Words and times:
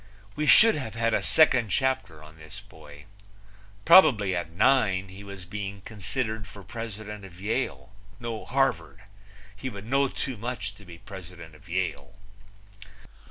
We 0.35 0.47
should 0.47 0.73
have 0.73 0.95
had 0.95 1.13
a 1.13 1.21
second 1.21 1.69
chapter 1.69 2.23
on 2.23 2.37
this 2.37 2.59
boy. 2.59 3.05
Probably 3.85 4.35
at 4.35 4.49
nine 4.49 5.09
he 5.09 5.23
was 5.23 5.45
being 5.45 5.81
considered 5.81 6.47
for 6.47 6.63
president 6.63 7.23
of 7.23 7.39
Yale 7.39 7.91
no, 8.19 8.45
Harvard. 8.45 9.03
He 9.55 9.69
would 9.69 9.85
know 9.85 10.07
too 10.07 10.37
much 10.37 10.73
to 10.73 10.85
be 10.85 10.97
president 10.97 11.53
of 11.53 11.69
Yale. 11.69 12.15